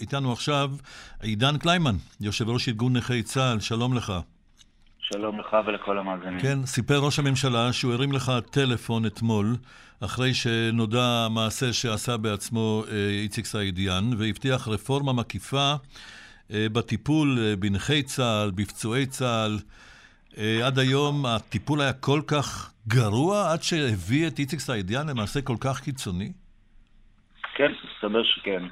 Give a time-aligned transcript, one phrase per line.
[0.00, 0.70] איתנו עכשיו
[1.22, 4.12] עידן קליימן, יושב ראש ארגון נכי צה"ל, שלום לך.
[5.00, 6.40] שלום לך ולכל המאזינים.
[6.40, 9.56] כן, סיפר ראש הממשלה שהוא הרים לך טלפון אתמול,
[10.04, 15.72] אחרי שנודע המעשה שעשה בעצמו אה, איציק סעידיאן, והבטיח רפורמה מקיפה
[16.50, 19.58] אה, בטיפול אה, בנכי צה"ל, בפצועי צה"ל.
[20.64, 25.80] עד היום הטיפול היה כל כך גרוע, עד שהביא את איציק סעידיאן למעשה כל כך
[25.80, 26.32] קיצוני?
[27.54, 28.62] כן, מסתבר שכן.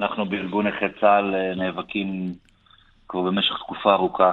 [0.00, 2.34] אנחנו בארגון נכי צה"ל אה, נאבקים
[3.08, 4.32] כבר במשך תקופה ארוכה,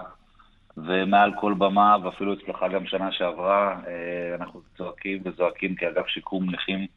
[0.78, 6.50] ומעל כל במה, ואפילו אצלך גם שנה שעברה, אה, אנחנו צועקים וזועקים כי אגף שיקום
[6.50, 6.88] נכים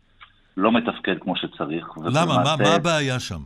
[0.56, 1.88] לא מתפקד כמו שצריך.
[2.04, 2.34] למה?
[2.44, 3.40] מה, מה הבעיה שם?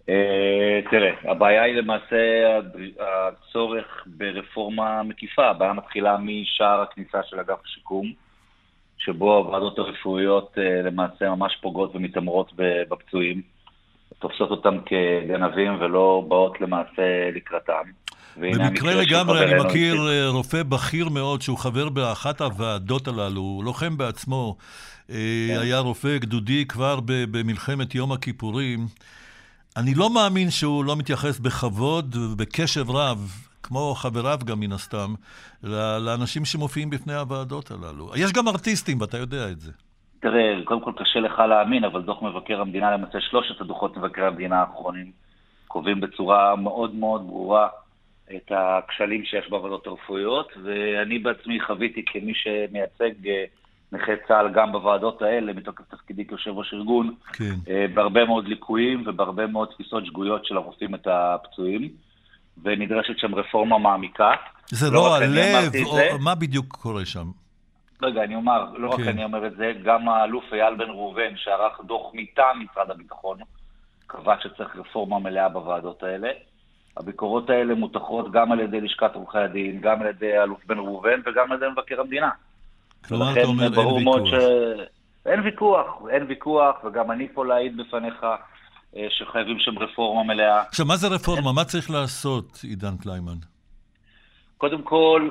[0.00, 2.16] Uh, תראה, הבעיה היא למעשה
[3.00, 5.46] הצורך ברפורמה מקיפה.
[5.46, 8.12] הבעיה מתחילה משער הכניסה של אגף השיקום,
[9.00, 12.52] שבו הוועדות הרפואיות uh, למעשה ממש פוגעות ומתעמרות
[12.88, 13.42] בפצועים,
[14.18, 17.82] תופסות אותם כגנבים ולא באות למעשה לקראתם.
[18.36, 23.96] במקרה לגמרי, אני מכיר אה, רופא בכיר מאוד שהוא חבר באחת הוועדות הללו, הוא לוחם
[23.96, 24.56] בעצמו,
[25.08, 25.14] כן.
[25.60, 28.86] היה רופא גדודי כבר במלחמת יום הכיפורים.
[29.76, 35.14] אני לא מאמין שהוא לא מתייחס בכבוד ובקשב רב, כמו חבריו גם מן הסתם,
[36.00, 38.10] לאנשים שמופיעים בפני הוועדות הללו.
[38.16, 39.72] יש גם ארטיסטים, ואתה יודע את זה.
[40.20, 44.60] תראה, קודם כל קשה לך להאמין, אבל דוח מבקר המדינה, למעשה שלושת הדוחות מבקר המדינה
[44.60, 45.10] האחרונים,
[45.68, 47.68] קובעים בצורה מאוד מאוד ברורה
[48.36, 53.44] את הכשלים שיש בוועדות הרפואיות, ואני בעצמי חוויתי כמי שמייצג אה,
[53.92, 57.54] נכי צה"ל גם בוועדות האלה, מתוקף תפקידי כיושב ראש ארגון, כן.
[57.68, 61.88] אה, בהרבה מאוד ליקויים ובהרבה מאוד תפיסות שגויות של הרופאים את הפצועים,
[62.64, 64.30] ונדרשת שם רפורמה מעמיקה.
[64.68, 67.26] זה לא, לא הלב, או זה, מה בדיוק קורה שם?
[68.02, 69.02] רגע, אני אומר, לא כן.
[69.02, 73.38] רק אני אומר את זה, גם האלוף אייל בן ראובן, שערך דוח מטעם משרד הביטחון,
[74.06, 76.28] קבע שצריך רפורמה מלאה בוועדות האלה.
[76.96, 81.20] הביקורות האלה מותחות גם על ידי לשכת עורכי הדין, גם על ידי האלוף בן ראובן
[81.26, 82.30] וגם על ידי מבקר המדינה.
[83.08, 84.26] כלומר, אתה אומר אין ויכוח.
[84.26, 84.34] ש...
[85.26, 88.26] אין ויכוח, אין ויכוח, וגם אני פה להעיד בפניך
[89.08, 90.62] שחייבים שם רפורמה מלאה.
[90.62, 91.52] עכשיו, מה זה רפורמה?
[91.52, 93.36] מה צריך לעשות, עידן קליימן?
[94.58, 95.28] קודם כל,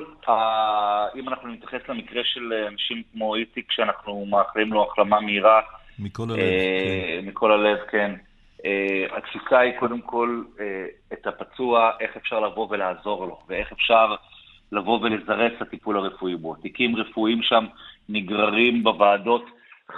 [1.16, 5.60] אם אנחנו נתייחס למקרה של אנשים כמו איציק, שאנחנו מאחלים לו החלמה מהירה.
[5.98, 7.26] מכל הלב, אה, כן.
[7.28, 8.14] מכל הלב, כן.
[8.64, 10.42] אה, התפיסה היא קודם כל
[11.12, 14.14] את הפצוע, איך אפשר לבוא ולעזור לו, ואיך אפשר
[14.72, 16.54] לבוא ולזרז את הטיפול הרפואי בו.
[16.54, 17.64] תיקים רפואיים שם
[18.08, 19.44] נגררים בוועדות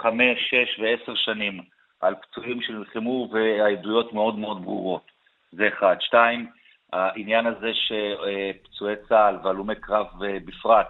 [0.03, 1.61] חמש, שש ועשר שנים
[2.03, 5.11] על פצועים שנלחמו והעדויות מאוד מאוד ברורות.
[5.53, 5.97] זה אחד.
[6.01, 6.47] שתיים,
[6.93, 10.87] העניין הזה שפצועי צה"ל והלומי קרב בפרט,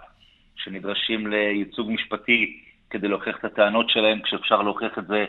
[0.55, 2.59] שנדרשים לייצוג משפטי
[2.89, 5.25] כדי להוכיח את הטענות שלהם, כשאפשר להוכיח את זה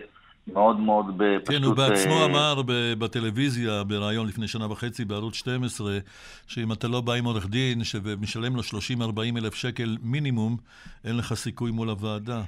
[0.46, 1.56] מאוד מאוד בפשוט...
[1.56, 2.24] כן, הוא בעצמו uh...
[2.24, 2.62] אמר
[2.98, 5.98] בטלוויזיה, בריאיון לפני שנה וחצי בערוץ 12,
[6.46, 10.56] שאם אתה לא בא עם עורך דין ומשלם לו 30-40 אלף שקל מינימום,
[11.04, 12.42] אין לך סיכוי מול הוועדה.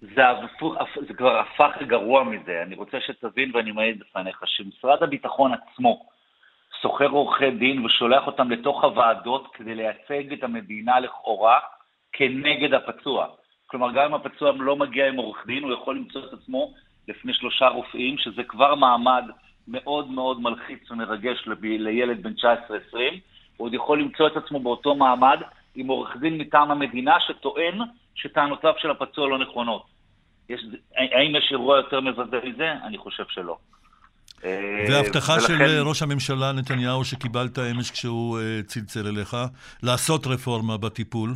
[0.00, 0.74] זה, הפוך,
[1.08, 2.62] זה כבר הפך גרוע מזה.
[2.62, 6.06] אני רוצה שתבין, ואני מעיד בפניך, שמשרד הביטחון עצמו
[6.82, 11.58] שוכר עורכי דין ושולח אותם לתוך הוועדות כדי לייצג את המדינה לכאורה
[12.12, 13.26] כנגד הפצוע.
[13.66, 16.74] כלומר, גם אם הפצוע לא מגיע עם עורך דין, הוא יכול למצוא את עצמו
[17.08, 19.24] לפני שלושה רופאים, שזה כבר מעמד
[19.68, 22.96] מאוד מאוד מלחיץ ומרגש לילד בן 19-20,
[23.56, 25.40] הוא עוד יכול למצוא את עצמו באותו מעמד
[25.76, 27.78] עם עורך דין מטעם המדינה שטוען
[28.14, 29.86] שטענותיו של הפצוע לא נכונות.
[30.48, 30.60] יש,
[30.96, 32.72] האם יש אירוע יותר מבזה מזה?
[32.84, 33.56] אני חושב שלא.
[34.88, 35.46] והבטחה ולכן...
[35.46, 39.36] של ראש הממשלה נתניהו שקיבלת אמש כשהוא uh, צלצל אליך,
[39.82, 41.30] לעשות רפורמה בטיפול,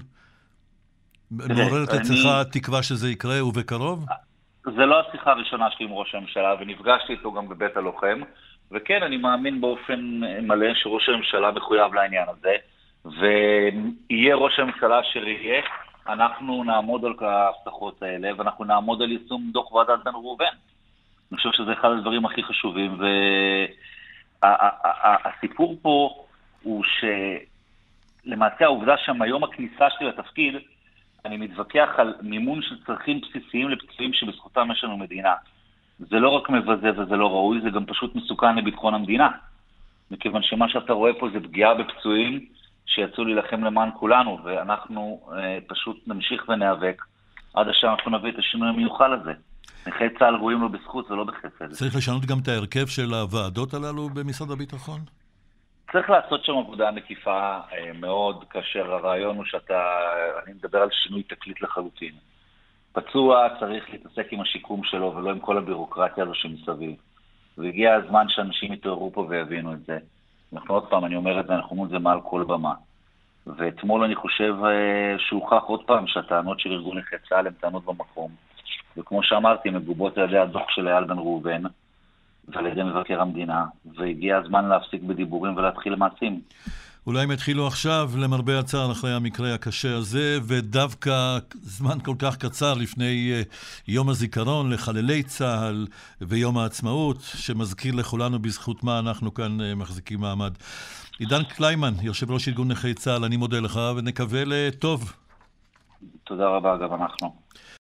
[1.31, 2.51] מעוררת אצלך אני...
[2.53, 4.07] תקווה שזה יקרה ובקרוב?
[4.65, 8.21] זה לא השיחה הראשונה שלי עם ראש הממשלה, ונפגשתי איתו גם בבית הלוחם,
[8.73, 12.57] וכן, אני מאמין באופן מלא שראש הממשלה מחויב לעניין הזה,
[13.05, 15.63] ויהיה ראש הממשלה אשר יהיה,
[16.09, 20.45] אנחנו נעמוד על ההבטחות האלה, ואנחנו נעמוד על יישום דוח ועדת בן ראובן.
[21.33, 23.01] אני חושב שזה אחד הדברים הכי חשובים,
[24.43, 26.25] והסיפור פה
[26.63, 26.85] הוא
[28.25, 30.55] שלמעשה העובדה שהיום הכניסה שלי לתפקיד,
[31.25, 35.35] אני מתווכח על מימון של צרכים בסיסיים לפצועים שבזכותם יש לנו מדינה.
[35.99, 39.29] זה לא רק מבזה וזה לא ראוי, זה גם פשוט מסוכן לביטחון המדינה.
[40.11, 42.47] מכיוון שמה שאתה רואה פה זה פגיעה בפצועים
[42.95, 47.03] שיצאו להילחם למען כולנו, ואנחנו אה, פשוט נמשיך וניאבק
[47.55, 49.33] עד אשר אנחנו נביא את השינוי המיוחל הזה.
[49.87, 51.71] נכי צה"ל ראויים לו בזכות ולא בחסד.
[51.71, 55.01] צריך לשנות גם את ההרכב של הוועדות הללו במשרד הביטחון?
[55.93, 59.81] צריך לעשות שם עבודה מקיפה אה, מאוד, כאשר הרעיון הוא שאתה,
[60.45, 62.13] אני מדבר על שינוי תקליט לחלוטין.
[62.93, 66.95] פצוע צריך להתעסק עם השיקום שלו ולא עם כל הבירוקרטיה הזו שמסביב.
[67.59, 69.99] והגיע הזמן שאנשים יתעוררו פה ויבינו את זה.
[70.53, 72.75] אנחנו עוד פעם, אני אומר את זה, אנחנו אומרים את זה מעל כל במה.
[73.47, 78.31] ואתמול אני חושב אה, שהוכח עוד פעם שהטענות של ארגון נכי צה"ל הן טענות במקום.
[78.97, 81.63] וכמו שאמרתי, מגובות על ידי הדוח של אייל בן ראובן
[82.49, 83.65] ועל ידי מבקר המדינה,
[83.97, 86.41] והגיע הזמן להפסיק בדיבורים ולהתחיל למעשים.
[87.07, 92.75] אולי הם יתחילו עכשיו, למרבה הצער, אחרי המקרה הקשה הזה, ודווקא זמן כל כך קצר
[92.75, 93.55] לפני uh,
[93.89, 95.87] יום הזיכרון לחללי צה"ל
[96.21, 100.53] ויום העצמאות, שמזכיר לכולנו בזכות מה אנחנו כאן uh, מחזיקים מעמד.
[101.19, 105.13] עידן קליימן, יושב ראש ארגון נכי צה"ל, אני מודה לך, ונקווה לטוב.
[106.25, 107.40] תודה רבה, גם אנחנו.